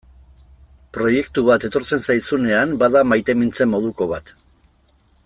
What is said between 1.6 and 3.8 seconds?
etortzen zaizunean bada maitemintze